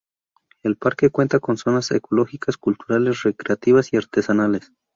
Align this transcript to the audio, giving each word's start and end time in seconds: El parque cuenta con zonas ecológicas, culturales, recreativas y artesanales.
El 0.63 0.77
parque 0.77 1.11
cuenta 1.11 1.39
con 1.39 1.57
zonas 1.57 1.91
ecológicas, 1.91 2.57
culturales, 2.57 3.21
recreativas 3.21 3.93
y 3.93 3.97
artesanales. 3.97 4.71